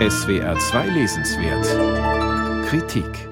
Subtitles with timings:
[0.00, 3.28] SWR 2 Lesenswert Kritik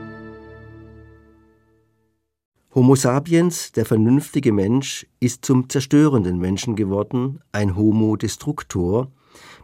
[2.72, 9.10] Homo sapiens, der vernünftige Mensch, ist zum zerstörenden Menschen geworden, ein Homo destructor,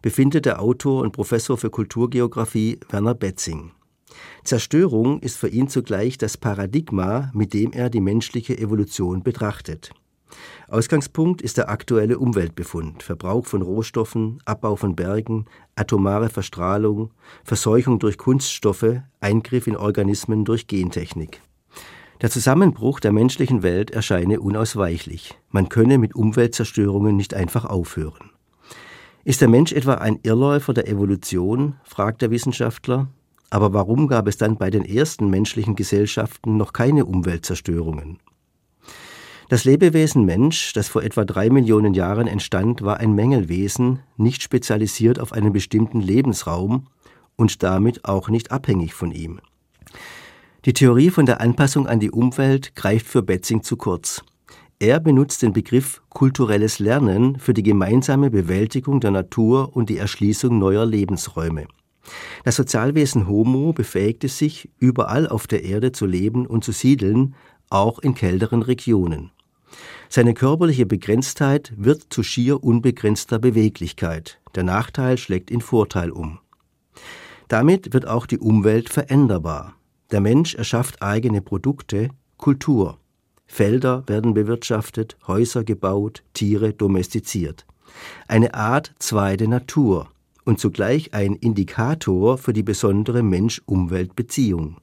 [0.02, 3.70] befindet der Autor und Professor für Kulturgeographie Werner Betzing.
[4.42, 9.92] Zerstörung ist für ihn zugleich das Paradigma, mit dem er die menschliche Evolution betrachtet.
[10.70, 15.46] Ausgangspunkt ist der aktuelle Umweltbefund, Verbrauch von Rohstoffen, Abbau von Bergen,
[15.76, 17.10] atomare Verstrahlung,
[17.42, 21.40] Verseuchung durch Kunststoffe, Eingriff in Organismen durch Gentechnik.
[22.20, 25.38] Der Zusammenbruch der menschlichen Welt erscheine unausweichlich.
[25.50, 28.30] Man könne mit Umweltzerstörungen nicht einfach aufhören.
[29.24, 31.76] Ist der Mensch etwa ein Irrläufer der Evolution?
[31.82, 33.09] fragt der Wissenschaftler.
[33.48, 38.18] Aber warum gab es dann bei den ersten menschlichen Gesellschaften noch keine Umweltzerstörungen?
[39.48, 45.19] Das Lebewesen Mensch, das vor etwa drei Millionen Jahren entstand, war ein Mängelwesen, nicht spezialisiert
[45.19, 46.87] auf einen bestimmten Lebensraum
[47.34, 49.40] und damit auch nicht abhängig von ihm.
[50.66, 54.23] Die Theorie von der Anpassung an die Umwelt greift für Betzing zu kurz.
[54.80, 60.59] Er benutzt den Begriff kulturelles Lernen für die gemeinsame Bewältigung der Natur und die Erschließung
[60.59, 61.68] neuer Lebensräume.
[62.45, 67.34] Das Sozialwesen Homo befähigte sich, überall auf der Erde zu leben und zu siedeln,
[67.71, 69.31] auch in kälteren Regionen.
[70.09, 74.41] Seine körperliche Begrenztheit wird zu schier unbegrenzter Beweglichkeit.
[74.54, 76.38] Der Nachteil schlägt in Vorteil um.
[77.48, 79.75] Damit wird auch die Umwelt veränderbar.
[80.10, 82.98] Der Mensch erschafft eigene Produkte, Kultur.
[83.47, 87.66] Felder werden bewirtschaftet, Häuser gebaut, Tiere domestiziert.
[88.26, 90.09] Eine Art zweite Natur
[90.44, 94.76] und zugleich ein Indikator für die besondere Mensch-Umwelt-Beziehung.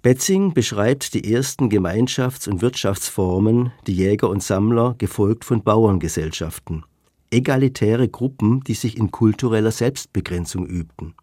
[0.00, 6.84] Betzing beschreibt die ersten Gemeinschafts- und Wirtschaftsformen, die Jäger und Sammler, gefolgt von Bauerngesellschaften.
[7.32, 11.14] Egalitäre Gruppen, die sich in kultureller Selbstbegrenzung übten.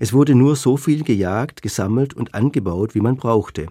[0.00, 3.68] Es wurde nur so viel gejagt, gesammelt und angebaut, wie man brauchte.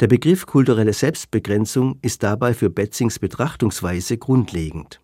[0.00, 5.02] Der Begriff kulturelle Selbstbegrenzung ist dabei für Betzings Betrachtungsweise grundlegend.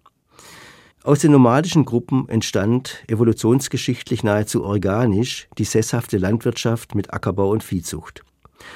[1.05, 8.25] Aus den nomadischen Gruppen entstand evolutionsgeschichtlich nahezu organisch die sesshafte Landwirtschaft mit Ackerbau und Viehzucht.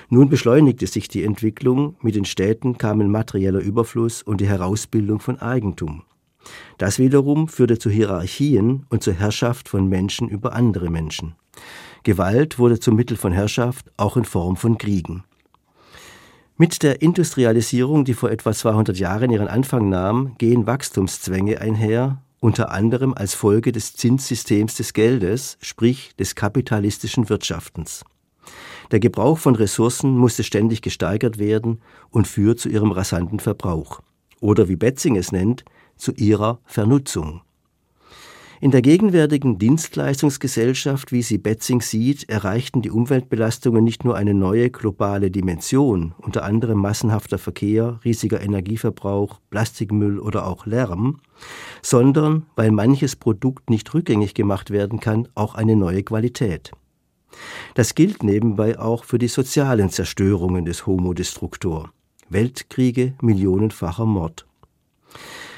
[0.09, 5.39] Nun beschleunigte sich die Entwicklung, mit den Städten kamen materieller Überfluss und die Herausbildung von
[5.41, 6.03] Eigentum.
[6.79, 11.35] Das wiederum führte zu Hierarchien und zur Herrschaft von Menschen über andere Menschen.
[12.03, 15.25] Gewalt wurde zum Mittel von Herrschaft, auch in Form von Kriegen.
[16.57, 22.71] Mit der Industrialisierung, die vor etwa 200 Jahren ihren Anfang nahm, gehen Wachstumszwänge einher, unter
[22.71, 28.05] anderem als Folge des Zinssystems des Geldes, sprich des kapitalistischen Wirtschaftens.
[28.91, 31.81] Der Gebrauch von Ressourcen musste ständig gesteigert werden
[32.11, 34.01] und führt zu ihrem rasanten Verbrauch.
[34.41, 35.65] Oder wie Betzing es nennt,
[35.97, 37.43] zu ihrer Vernutzung.
[38.63, 44.69] In der gegenwärtigen Dienstleistungsgesellschaft, wie sie Betzing sieht, erreichten die Umweltbelastungen nicht nur eine neue
[44.69, 51.21] globale Dimension, unter anderem massenhafter Verkehr, riesiger Energieverbrauch, Plastikmüll oder auch Lärm,
[51.81, 56.73] sondern, weil manches Produkt nicht rückgängig gemacht werden kann, auch eine neue Qualität.
[57.75, 61.93] Das gilt nebenbei auch für die sozialen Zerstörungen des Homo Destructor.
[62.29, 64.47] Weltkriege, millionenfacher Mord.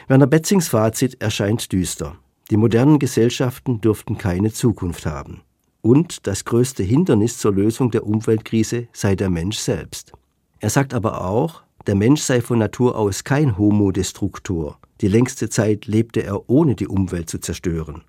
[0.08, 2.16] Werner Betzings Fazit erscheint düster.
[2.50, 5.42] Die modernen Gesellschaften dürften keine Zukunft haben.
[5.80, 10.12] Und das größte Hindernis zur Lösung der Umweltkrise sei der Mensch selbst.
[10.60, 14.78] Er sagt aber auch, der Mensch sei von Natur aus kein Homo Destructor.
[15.00, 18.02] Die längste Zeit lebte er ohne die Umwelt zu zerstören.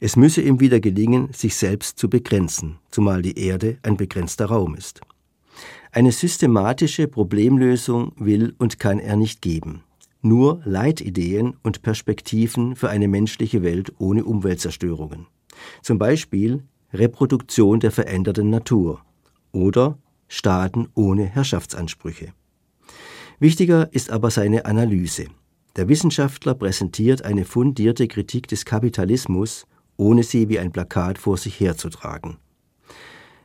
[0.00, 4.74] Es müsse ihm wieder gelingen, sich selbst zu begrenzen, zumal die Erde ein begrenzter Raum
[4.74, 5.00] ist.
[5.90, 9.82] Eine systematische Problemlösung will und kann er nicht geben.
[10.22, 15.26] Nur Leitideen und Perspektiven für eine menschliche Welt ohne Umweltzerstörungen.
[15.82, 16.62] Zum Beispiel
[16.94, 19.02] Reproduktion der veränderten Natur
[19.52, 22.32] oder Staaten ohne Herrschaftsansprüche.
[23.38, 25.26] Wichtiger ist aber seine Analyse.
[25.76, 29.66] Der Wissenschaftler präsentiert eine fundierte Kritik des Kapitalismus,
[29.96, 32.36] ohne sie wie ein Plakat vor sich herzutragen.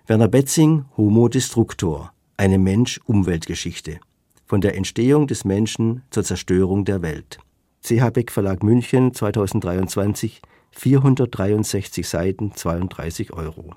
[0.07, 3.99] Werner Betzing, Homo Destructor, eine Mensch-Umweltgeschichte.
[4.45, 7.39] Von der Entstehung des Menschen zur Zerstörung der Welt.
[7.81, 10.41] CH Beck Verlag München 2023,
[10.71, 13.75] 463 Seiten, 32 Euro.